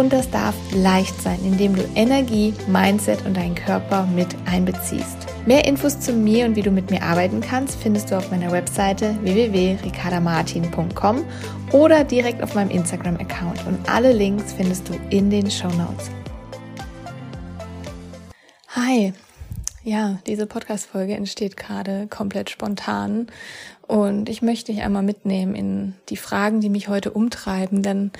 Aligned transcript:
und 0.00 0.12
das 0.12 0.30
darf 0.30 0.54
leicht 0.74 1.20
sein, 1.20 1.38
indem 1.44 1.76
du 1.76 1.82
Energie, 1.94 2.54
Mindset 2.66 3.24
und 3.26 3.36
deinen 3.36 3.54
Körper 3.54 4.06
mit 4.06 4.28
einbeziehst. 4.46 5.26
Mehr 5.46 5.66
Infos 5.66 6.00
zu 6.00 6.12
mir 6.12 6.46
und 6.46 6.56
wie 6.56 6.62
du 6.62 6.70
mit 6.70 6.90
mir 6.90 7.02
arbeiten 7.02 7.40
kannst, 7.40 7.80
findest 7.80 8.10
du 8.10 8.16
auf 8.16 8.30
meiner 8.30 8.50
Webseite 8.50 9.16
www.ricardamartin.com 9.20 11.24
oder 11.72 12.04
direkt 12.04 12.42
auf 12.42 12.54
meinem 12.54 12.70
Instagram-Account 12.70 13.66
und 13.66 13.88
alle 13.88 14.12
Links 14.12 14.54
findest 14.54 14.88
du 14.88 14.94
in 15.10 15.30
den 15.30 15.50
Show 15.50 15.68
Notes. 15.68 16.10
Hi, 18.74 19.12
ja, 19.82 20.18
diese 20.26 20.46
Podcast-Folge 20.46 21.14
entsteht 21.14 21.56
gerade 21.56 22.06
komplett 22.08 22.50
spontan. 22.50 23.28
Und 23.86 24.28
ich 24.28 24.42
möchte 24.42 24.72
dich 24.72 24.82
einmal 24.82 25.02
mitnehmen 25.02 25.54
in 25.54 25.94
die 26.08 26.16
Fragen, 26.16 26.60
die 26.60 26.68
mich 26.68 26.88
heute 26.88 27.10
umtreiben, 27.10 27.82
denn 27.82 28.12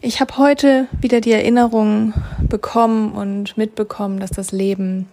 ich 0.00 0.20
habe 0.20 0.36
heute 0.36 0.88
wieder 1.00 1.20
die 1.20 1.32
Erinnerung 1.32 2.12
bekommen 2.48 3.12
und 3.12 3.56
mitbekommen, 3.56 4.18
dass 4.18 4.30
das 4.30 4.50
Leben 4.50 5.08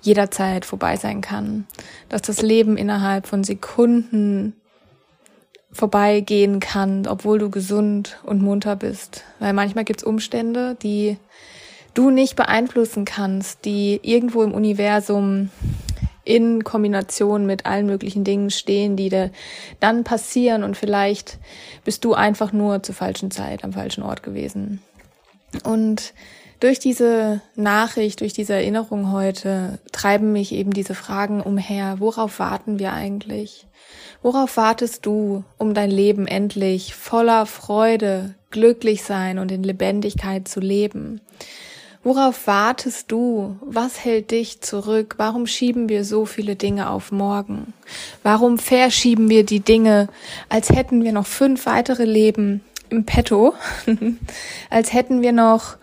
jederzeit 0.00 0.64
vorbei 0.64 0.96
sein 0.96 1.20
kann, 1.20 1.66
dass 2.08 2.22
das 2.22 2.42
Leben 2.42 2.76
innerhalb 2.76 3.26
von 3.26 3.44
Sekunden 3.44 4.54
vorbeigehen 5.70 6.58
kann, 6.58 7.06
obwohl 7.06 7.38
du 7.38 7.50
gesund 7.50 8.18
und 8.24 8.42
munter 8.42 8.76
bist, 8.76 9.24
weil 9.38 9.52
manchmal 9.52 9.84
gibt's 9.84 10.04
Umstände, 10.04 10.76
die 10.82 11.18
du 11.96 12.10
nicht 12.10 12.36
beeinflussen 12.36 13.04
kannst, 13.04 13.64
die 13.64 14.00
irgendwo 14.02 14.42
im 14.42 14.52
Universum 14.52 15.50
in 16.24 16.64
Kombination 16.64 17.46
mit 17.46 17.66
allen 17.66 17.86
möglichen 17.86 18.24
Dingen 18.24 18.50
stehen, 18.50 18.96
die 18.96 19.08
da 19.08 19.30
dann 19.78 20.02
passieren 20.04 20.64
und 20.64 20.76
vielleicht 20.76 21.38
bist 21.84 22.04
du 22.04 22.14
einfach 22.14 22.52
nur 22.52 22.82
zur 22.82 22.94
falschen 22.94 23.30
Zeit 23.30 23.62
am 23.62 23.72
falschen 23.72 24.02
Ort 24.02 24.22
gewesen. 24.22 24.82
Und 25.62 26.12
durch 26.58 26.80
diese 26.80 27.42
Nachricht, 27.54 28.20
durch 28.20 28.32
diese 28.32 28.54
Erinnerung 28.54 29.12
heute 29.12 29.78
treiben 29.92 30.32
mich 30.32 30.52
eben 30.52 30.72
diese 30.72 30.94
Fragen 30.94 31.40
umher. 31.40 31.96
Worauf 31.98 32.38
warten 32.38 32.78
wir 32.78 32.92
eigentlich? 32.92 33.66
Worauf 34.22 34.56
wartest 34.56 35.06
du, 35.06 35.44
um 35.58 35.74
dein 35.74 35.90
Leben 35.90 36.26
endlich 36.26 36.94
voller 36.94 37.46
Freude, 37.46 38.34
glücklich 38.50 39.04
sein 39.04 39.38
und 39.38 39.52
in 39.52 39.62
Lebendigkeit 39.62 40.48
zu 40.48 40.60
leben? 40.60 41.20
Worauf 42.06 42.46
wartest 42.46 43.10
du? 43.10 43.56
Was 43.62 44.04
hält 44.04 44.30
dich 44.30 44.60
zurück? 44.60 45.14
Warum 45.16 45.48
schieben 45.48 45.88
wir 45.88 46.04
so 46.04 46.24
viele 46.24 46.54
Dinge 46.54 46.88
auf 46.88 47.10
morgen? 47.10 47.72
Warum 48.22 48.60
verschieben 48.60 49.28
wir 49.28 49.44
die 49.44 49.58
Dinge, 49.58 50.06
als 50.48 50.70
hätten 50.70 51.02
wir 51.02 51.10
noch 51.10 51.26
fünf 51.26 51.66
weitere 51.66 52.04
Leben 52.04 52.60
im 52.90 53.06
Petto, 53.06 53.54
als 54.70 54.92
hätten 54.92 55.20
wir 55.20 55.32
noch 55.32 55.78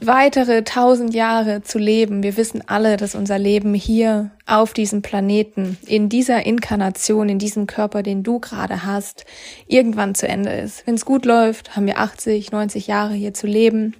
weitere 0.00 0.64
tausend 0.64 1.14
Jahre 1.14 1.62
zu 1.62 1.78
leben. 1.78 2.24
Wir 2.24 2.36
wissen 2.36 2.64
alle, 2.66 2.96
dass 2.96 3.14
unser 3.14 3.38
Leben 3.38 3.72
hier 3.72 4.32
auf 4.46 4.72
diesem 4.72 5.02
Planeten, 5.02 5.78
in 5.86 6.08
dieser 6.08 6.44
Inkarnation, 6.46 7.28
in 7.28 7.38
diesem 7.38 7.68
Körper, 7.68 8.02
den 8.02 8.24
du 8.24 8.40
gerade 8.40 8.84
hast, 8.84 9.24
irgendwann 9.68 10.16
zu 10.16 10.26
Ende 10.26 10.50
ist. 10.50 10.84
Wenn 10.88 10.96
es 10.96 11.04
gut 11.04 11.24
läuft, 11.24 11.76
haben 11.76 11.86
wir 11.86 12.00
80, 12.00 12.50
90 12.50 12.88
Jahre 12.88 13.14
hier 13.14 13.34
zu 13.34 13.46
leben. 13.46 13.94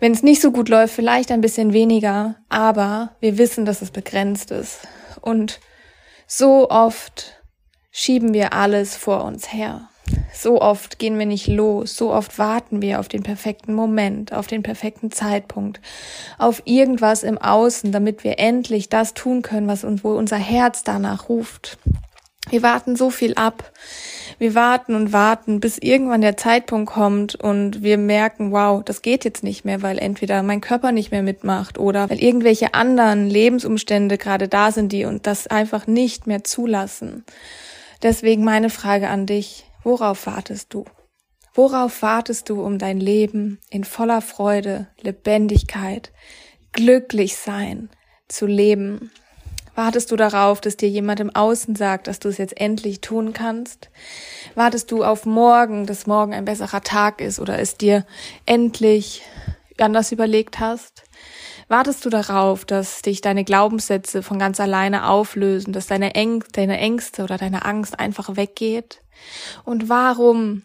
Wenn 0.00 0.12
es 0.12 0.22
nicht 0.22 0.40
so 0.40 0.52
gut 0.52 0.68
läuft, 0.68 0.94
vielleicht 0.94 1.32
ein 1.32 1.40
bisschen 1.40 1.72
weniger, 1.72 2.36
aber 2.48 3.16
wir 3.20 3.38
wissen, 3.38 3.64
dass 3.64 3.82
es 3.82 3.90
begrenzt 3.90 4.50
ist. 4.50 4.80
Und 5.20 5.60
so 6.26 6.70
oft 6.70 7.42
schieben 7.90 8.32
wir 8.32 8.52
alles 8.52 8.96
vor 8.96 9.24
uns 9.24 9.52
her. 9.52 9.88
So 10.32 10.60
oft 10.60 10.98
gehen 10.98 11.18
wir 11.18 11.26
nicht 11.26 11.48
los, 11.48 11.96
so 11.96 12.12
oft 12.12 12.38
warten 12.38 12.80
wir 12.80 13.00
auf 13.00 13.08
den 13.08 13.22
perfekten 13.22 13.74
Moment, 13.74 14.32
auf 14.32 14.46
den 14.46 14.62
perfekten 14.62 15.10
Zeitpunkt, 15.10 15.80
auf 16.38 16.62
irgendwas 16.64 17.24
im 17.24 17.38
Außen, 17.38 17.92
damit 17.92 18.24
wir 18.24 18.38
endlich 18.38 18.88
das 18.88 19.14
tun 19.14 19.42
können, 19.42 19.68
was 19.68 19.84
uns, 19.84 20.04
wo 20.04 20.12
unser 20.12 20.36
Herz 20.36 20.84
danach 20.84 21.28
ruft. 21.28 21.78
Wir 22.50 22.62
warten 22.62 22.96
so 22.96 23.10
viel 23.10 23.34
ab. 23.34 23.72
Wir 24.38 24.54
warten 24.54 24.94
und 24.94 25.12
warten, 25.12 25.58
bis 25.58 25.78
irgendwann 25.78 26.20
der 26.20 26.36
Zeitpunkt 26.36 26.92
kommt 26.92 27.34
und 27.34 27.82
wir 27.82 27.98
merken, 27.98 28.52
wow, 28.52 28.84
das 28.84 29.02
geht 29.02 29.24
jetzt 29.24 29.42
nicht 29.42 29.64
mehr, 29.64 29.82
weil 29.82 29.98
entweder 29.98 30.44
mein 30.44 30.60
Körper 30.60 30.92
nicht 30.92 31.10
mehr 31.10 31.24
mitmacht 31.24 31.76
oder 31.76 32.08
weil 32.08 32.22
irgendwelche 32.22 32.72
anderen 32.72 33.28
Lebensumstände 33.28 34.16
gerade 34.16 34.46
da 34.46 34.70
sind, 34.70 34.92
die 34.92 35.04
uns 35.06 35.22
das 35.22 35.48
einfach 35.48 35.88
nicht 35.88 36.28
mehr 36.28 36.44
zulassen. 36.44 37.24
Deswegen 38.02 38.44
meine 38.44 38.70
Frage 38.70 39.08
an 39.08 39.26
dich, 39.26 39.64
worauf 39.82 40.26
wartest 40.26 40.72
du? 40.72 40.84
Worauf 41.52 42.02
wartest 42.02 42.48
du, 42.48 42.62
um 42.62 42.78
dein 42.78 43.00
Leben 43.00 43.58
in 43.70 43.82
voller 43.82 44.20
Freude, 44.20 44.86
Lebendigkeit, 45.00 46.12
glücklich 46.70 47.36
sein 47.36 47.90
zu 48.28 48.46
leben? 48.46 49.10
Wartest 49.78 50.10
du 50.10 50.16
darauf, 50.16 50.60
dass 50.60 50.76
dir 50.76 50.88
jemand 50.88 51.20
im 51.20 51.32
Außen 51.32 51.76
sagt, 51.76 52.08
dass 52.08 52.18
du 52.18 52.28
es 52.28 52.36
jetzt 52.36 52.60
endlich 52.60 53.00
tun 53.00 53.32
kannst? 53.32 53.90
Wartest 54.56 54.90
du 54.90 55.04
auf 55.04 55.24
morgen, 55.24 55.86
dass 55.86 56.08
morgen 56.08 56.34
ein 56.34 56.44
besserer 56.44 56.80
Tag 56.80 57.20
ist 57.20 57.38
oder 57.38 57.60
es 57.60 57.76
dir 57.76 58.04
endlich 58.44 59.22
anders 59.78 60.10
überlegt 60.10 60.58
hast? 60.58 61.04
Wartest 61.68 62.04
du 62.04 62.10
darauf, 62.10 62.64
dass 62.64 63.02
dich 63.02 63.20
deine 63.20 63.44
Glaubenssätze 63.44 64.24
von 64.24 64.40
ganz 64.40 64.58
alleine 64.58 65.08
auflösen, 65.08 65.72
dass 65.72 65.86
deine, 65.86 66.16
Äng 66.16 66.42
deine 66.54 66.78
Ängste 66.78 67.22
oder 67.22 67.38
deine 67.38 67.64
Angst 67.64 68.00
einfach 68.00 68.34
weggeht? 68.34 69.02
Und 69.64 69.88
warum 69.88 70.64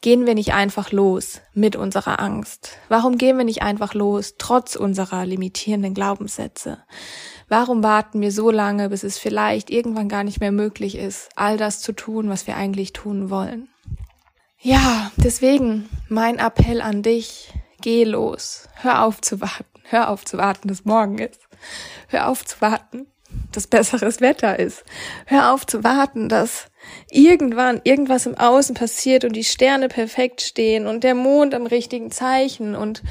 gehen 0.00 0.26
wir 0.26 0.34
nicht 0.36 0.54
einfach 0.54 0.92
los 0.92 1.40
mit 1.54 1.74
unserer 1.74 2.20
Angst? 2.20 2.78
Warum 2.88 3.18
gehen 3.18 3.36
wir 3.36 3.44
nicht 3.44 3.62
einfach 3.62 3.94
los 3.94 4.34
trotz 4.38 4.76
unserer 4.76 5.26
limitierenden 5.26 5.92
Glaubenssätze? 5.92 6.78
Warum 7.48 7.82
warten 7.82 8.20
wir 8.20 8.32
so 8.32 8.50
lange, 8.50 8.88
bis 8.88 9.02
es 9.02 9.18
vielleicht 9.18 9.70
irgendwann 9.70 10.08
gar 10.08 10.24
nicht 10.24 10.40
mehr 10.40 10.52
möglich 10.52 10.96
ist, 10.96 11.28
all 11.36 11.56
das 11.56 11.80
zu 11.80 11.92
tun, 11.92 12.28
was 12.28 12.46
wir 12.46 12.56
eigentlich 12.56 12.92
tun 12.92 13.30
wollen? 13.30 13.68
Ja, 14.60 15.10
deswegen 15.16 15.88
mein 16.08 16.38
Appell 16.38 16.80
an 16.80 17.02
dich, 17.02 17.52
geh 17.82 18.04
los. 18.04 18.68
Hör 18.76 19.02
auf 19.02 19.20
zu 19.20 19.40
warten. 19.42 19.66
Hör 19.84 20.08
auf 20.08 20.24
zu 20.24 20.38
warten, 20.38 20.68
dass 20.68 20.86
morgen 20.86 21.18
ist. 21.18 21.40
Hör 22.08 22.28
auf 22.28 22.46
zu 22.46 22.62
warten, 22.62 23.06
dass 23.52 23.66
besseres 23.66 24.22
Wetter 24.22 24.58
ist. 24.58 24.84
Hör 25.26 25.52
auf 25.52 25.66
zu 25.66 25.84
warten, 25.84 26.30
dass 26.30 26.68
irgendwann 27.10 27.82
irgendwas 27.84 28.24
im 28.24 28.36
Außen 28.36 28.74
passiert 28.74 29.24
und 29.24 29.34
die 29.34 29.44
Sterne 29.44 29.88
perfekt 29.88 30.40
stehen 30.40 30.86
und 30.86 31.04
der 31.04 31.14
Mond 31.14 31.54
am 31.54 31.66
richtigen 31.66 32.10
Zeichen 32.10 32.74
und 32.74 33.02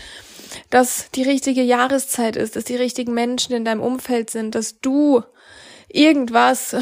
dass 0.69 1.09
die 1.11 1.23
richtige 1.23 1.61
Jahreszeit 1.61 2.35
ist, 2.35 2.55
dass 2.55 2.63
die 2.63 2.75
richtigen 2.75 3.13
Menschen 3.13 3.53
in 3.53 3.65
deinem 3.65 3.81
Umfeld 3.81 4.29
sind, 4.29 4.55
dass 4.55 4.79
du 4.79 5.23
irgendwas, 5.89 6.75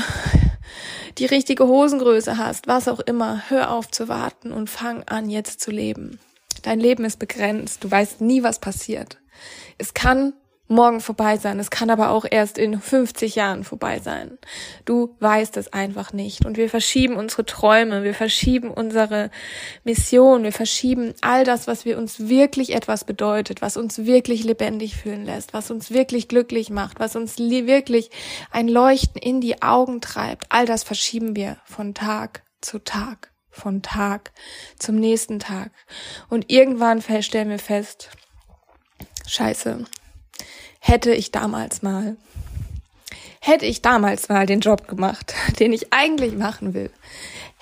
die 1.18 1.26
richtige 1.26 1.68
Hosengröße 1.68 2.38
hast, 2.38 2.68
was 2.68 2.88
auch 2.88 3.00
immer. 3.00 3.44
Hör 3.50 3.72
auf 3.72 3.92
zu 3.92 4.08
warten 4.08 4.52
und 4.52 4.70
fang 4.70 5.04
an, 5.04 5.30
jetzt 5.30 5.62
zu 5.62 5.72
leben. 5.72 6.20
Dein 6.64 6.80
Leben 6.80 7.06
ist 7.06 7.20
begrenzt. 7.20 7.84
Du 7.84 7.92
weißt 7.92 8.22
nie, 8.22 8.44
was 8.44 8.60
passiert. 8.60 9.18
Es 9.78 9.94
kann 9.94 10.34
morgen 10.72 11.02
vorbei 11.02 11.38
sein. 11.38 11.60
Es 11.60 11.70
kann 11.70 11.90
aber 11.90 12.10
auch 12.10 12.26
erst 12.30 12.58
in 12.58 12.80
50 12.80 13.36
Jahren 13.36 13.64
vorbei 13.64 14.00
sein. 14.00 14.38
Du 14.86 15.16
weißt 15.20 15.58
es 15.58 15.72
einfach 15.72 16.14
nicht. 16.14 16.46
Und 16.46 16.58
wir 16.58 16.70
verschieben 16.70 17.16
unsere 17.16 17.46
Träume, 17.46 18.04
wir 18.04 18.16
verschieben 18.16 18.72
unsere 18.72 19.30
Mission, 19.84 20.44
wir 20.44 20.54
verschieben 20.54 21.14
all 21.22 21.44
das, 21.44 21.68
was 21.68 21.86
wir 21.86 21.98
uns 21.98 22.30
wirklich 22.30 22.74
etwas 22.74 23.04
bedeutet, 23.04 23.62
was 23.62 23.78
uns 23.78 24.06
wirklich 24.06 24.44
lebendig 24.44 24.96
fühlen 24.96 25.26
lässt, 25.26 25.54
was 25.54 25.70
uns 25.70 25.92
wirklich 25.92 26.28
glücklich 26.28 26.70
macht, 26.70 27.00
was 27.00 27.16
uns 27.16 27.38
wirklich 27.38 28.10
ein 28.52 28.68
Leuchten 28.68 29.22
in 29.22 29.42
die 29.42 29.62
Augen 29.62 30.02
treibt. 30.02 30.46
All 30.50 30.66
das 30.66 30.84
verschieben 30.84 31.36
wir 31.36 31.58
von 31.66 31.94
Tag 31.94 32.44
zu 32.62 32.80
Tag, 32.80 33.32
von 33.50 33.82
Tag 33.82 34.32
zum 34.80 34.96
nächsten 34.96 35.40
Tag. 35.40 35.72
Und 36.30 36.50
irgendwann 36.50 37.02
stellen 37.22 37.50
wir 37.50 37.60
fest, 37.60 38.10
Scheiße, 39.28 39.86
hätte 40.80 41.14
ich 41.14 41.32
damals 41.32 41.82
mal, 41.82 42.18
hätte 43.40 43.66
ich 43.66 43.82
damals 43.82 44.30
mal 44.30 44.46
den 44.46 44.60
Job 44.60 44.88
gemacht, 44.88 45.34
den 45.60 45.74
ich 45.74 45.94
eigentlich 45.94 46.36
machen 46.36 46.74
will, 46.74 46.92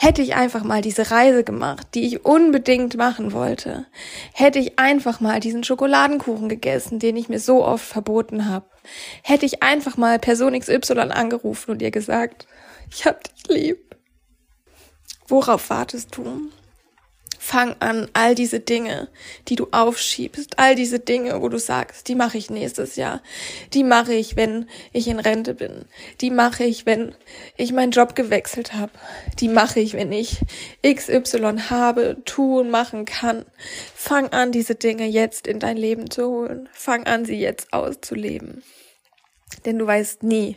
Hätte 0.02 0.22
ich 0.22 0.34
einfach 0.34 0.64
mal 0.64 0.82
diese 0.82 1.12
Reise 1.12 1.44
gemacht, 1.44 1.88
die 1.94 2.08
ich 2.08 2.24
unbedingt 2.24 2.96
machen 2.96 3.34
wollte, 3.34 3.86
hätte 4.32 4.58
ich 4.58 4.80
einfach 4.80 5.20
mal 5.20 5.42
diesen 5.42 5.66
Schokoladenkuchen 5.66 6.48
gegessen, 6.48 7.00
den 7.00 7.18
ich 7.18 7.28
mir 7.28 7.42
so 7.42 7.66
oft 7.66 7.84
verboten 7.84 8.48
habe, 8.48 8.66
hätte 9.24 9.46
ich 9.46 9.62
einfach 9.62 9.98
mal 9.98 10.18
Person 10.18 10.58
XY 10.58 10.94
angerufen 11.12 11.72
und 11.72 11.82
ihr 11.82 11.92
gesagt, 11.92 12.48
ich 12.90 13.06
hab 13.06 13.22
dich 13.26 13.48
lieb. 13.50 13.98
Worauf 15.28 15.70
wartest 15.70 16.16
du? 16.16 16.50
Fang 17.50 17.76
an, 17.80 18.08
all 18.14 18.36
diese 18.36 18.60
Dinge, 18.60 19.08
die 19.48 19.56
du 19.56 19.70
aufschiebst, 19.72 20.60
all 20.60 20.76
diese 20.76 21.00
Dinge, 21.00 21.42
wo 21.42 21.50
du 21.50 21.58
sagst, 21.58 22.08
die 22.08 22.14
mache 22.14 22.38
ich 22.38 22.52
nächstes 22.52 22.96
Jahr, 22.96 23.24
die 23.74 23.84
mache 23.84 24.14
ich, 24.14 24.36
wenn 24.36 24.70
ich 24.94 25.08
in 25.08 25.18
Rente 25.18 25.56
bin, 25.56 25.86
die 26.22 26.30
mache 26.30 26.64
ich, 26.64 26.86
wenn 26.86 27.16
ich 27.58 27.74
meinen 27.74 27.90
Job 27.90 28.14
gewechselt 28.14 28.76
habe, 28.76 28.92
die 29.40 29.48
mache 29.48 29.80
ich, 29.80 29.94
wenn 29.94 30.12
ich 30.12 30.38
XY 30.86 31.56
habe, 31.72 32.18
tun, 32.24 32.70
machen 32.70 33.06
kann. 33.06 33.48
Fang 33.96 34.28
an, 34.28 34.52
diese 34.52 34.76
Dinge 34.76 35.08
jetzt 35.08 35.48
in 35.48 35.58
dein 35.58 35.78
Leben 35.78 36.12
zu 36.12 36.28
holen. 36.28 36.70
Fang 36.72 37.08
an, 37.08 37.26
sie 37.26 37.40
jetzt 37.40 37.74
auszuleben. 37.74 38.62
Denn 39.66 39.80
du 39.80 39.88
weißt 39.88 40.22
nie, 40.22 40.56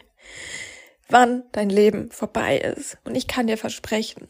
wann 1.08 1.44
dein 1.52 1.70
Leben 1.70 2.10
vorbei 2.10 2.58
ist. 2.58 2.98
Und 3.04 3.14
ich 3.14 3.28
kann 3.28 3.46
dir 3.46 3.56
versprechen, 3.56 4.28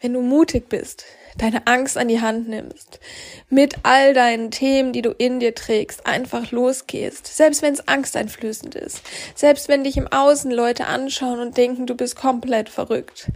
wenn 0.00 0.12
du 0.12 0.22
mutig 0.22 0.68
bist, 0.68 1.04
deine 1.36 1.66
Angst 1.66 1.96
an 1.96 2.08
die 2.08 2.20
Hand 2.20 2.48
nimmst, 2.48 3.00
mit 3.48 3.76
all 3.82 4.14
deinen 4.14 4.50
Themen, 4.50 4.92
die 4.92 5.02
du 5.02 5.10
in 5.10 5.40
dir 5.40 5.54
trägst, 5.54 6.06
einfach 6.06 6.50
losgehst, 6.50 7.26
selbst 7.26 7.62
wenn 7.62 7.74
es 7.74 7.86
angsteinflößend 7.88 8.74
ist, 8.74 9.02
selbst 9.34 9.68
wenn 9.68 9.84
dich 9.84 9.96
im 9.96 10.08
Außen 10.08 10.50
Leute 10.50 10.86
anschauen 10.86 11.40
und 11.40 11.56
denken, 11.56 11.86
du 11.86 11.94
bist 11.94 12.16
komplett 12.16 12.68
verrückt. 12.68 13.30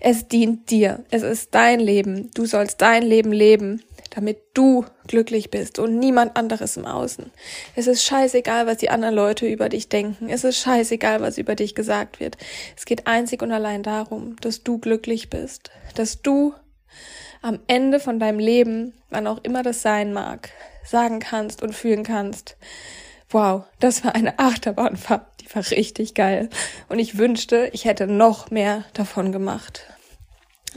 Es 0.00 0.28
dient 0.28 0.70
dir, 0.70 1.04
es 1.10 1.22
ist 1.22 1.54
dein 1.54 1.80
Leben, 1.80 2.30
du 2.34 2.46
sollst 2.46 2.80
dein 2.80 3.02
Leben 3.02 3.32
leben, 3.32 3.82
damit 4.16 4.38
du 4.54 4.86
glücklich 5.06 5.50
bist 5.50 5.78
und 5.78 5.98
niemand 5.98 6.36
anderes 6.36 6.78
im 6.78 6.86
Außen. 6.86 7.30
Es 7.74 7.86
ist 7.86 8.02
scheißegal, 8.02 8.66
was 8.66 8.78
die 8.78 8.88
anderen 8.88 9.14
Leute 9.14 9.46
über 9.46 9.68
dich 9.68 9.90
denken. 9.90 10.30
Es 10.30 10.42
ist 10.42 10.58
scheißegal, 10.58 11.20
was 11.20 11.36
über 11.36 11.54
dich 11.54 11.74
gesagt 11.74 12.18
wird. 12.18 12.38
Es 12.76 12.86
geht 12.86 13.06
einzig 13.06 13.42
und 13.42 13.52
allein 13.52 13.82
darum, 13.82 14.36
dass 14.40 14.62
du 14.62 14.78
glücklich 14.78 15.28
bist, 15.28 15.70
dass 15.96 16.22
du 16.22 16.54
am 17.42 17.60
Ende 17.66 18.00
von 18.00 18.18
deinem 18.18 18.38
Leben, 18.38 18.94
wann 19.10 19.26
auch 19.26 19.38
immer 19.42 19.62
das 19.62 19.82
sein 19.82 20.12
mag, 20.12 20.50
sagen 20.84 21.20
kannst 21.20 21.62
und 21.62 21.74
fühlen 21.74 22.02
kannst, 22.02 22.56
wow, 23.30 23.64
das 23.80 24.04
war 24.04 24.14
eine 24.14 24.38
Achterbahnfahrt, 24.38 25.26
die 25.40 25.54
war 25.54 25.68
richtig 25.70 26.14
geil. 26.14 26.48
Und 26.88 26.98
ich 26.98 27.18
wünschte, 27.18 27.70
ich 27.72 27.84
hätte 27.84 28.06
noch 28.06 28.50
mehr 28.50 28.84
davon 28.94 29.32
gemacht. 29.32 29.86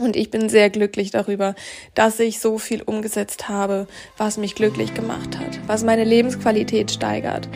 Und 0.00 0.16
ich 0.16 0.30
bin 0.30 0.48
sehr 0.48 0.70
glücklich 0.70 1.10
darüber, 1.10 1.54
dass 1.94 2.18
ich 2.20 2.40
so 2.40 2.56
viel 2.56 2.80
umgesetzt 2.80 3.50
habe, 3.50 3.86
was 4.16 4.38
mich 4.38 4.54
glücklich 4.54 4.94
gemacht 4.94 5.38
hat, 5.38 5.60
was 5.66 5.84
meine 5.84 6.04
Lebensqualität 6.04 6.90
steigert, 6.90 7.48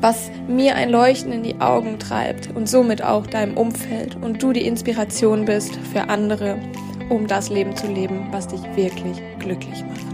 was 0.00 0.30
mir 0.46 0.76
ein 0.76 0.90
Leuchten 0.90 1.32
in 1.32 1.42
die 1.42 1.60
Augen 1.60 1.98
treibt 1.98 2.54
und 2.54 2.68
somit 2.68 3.02
auch 3.02 3.26
deinem 3.26 3.56
Umfeld 3.56 4.14
und 4.14 4.40
du 4.40 4.52
die 4.52 4.64
Inspiration 4.64 5.44
bist 5.44 5.74
für 5.92 6.08
andere, 6.08 6.60
um 7.08 7.26
das 7.26 7.48
Leben 7.48 7.74
zu 7.76 7.86
leben, 7.86 8.26
was 8.30 8.48
dich 8.48 8.62
wirklich 8.76 9.20
glücklich 9.38 9.84
macht. 9.84 10.07